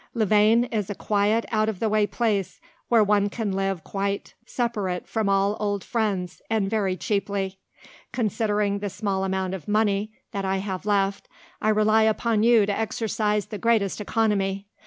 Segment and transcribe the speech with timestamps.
[0.15, 5.07] "Louvain is a quiet, out of the way place, where one can live quite separated
[5.07, 7.59] from all old friends, and very cheaply.
[8.11, 11.29] "Considering the small amount of money that I have left,
[11.61, 14.65] I rely upon you to exercise the greatest economy.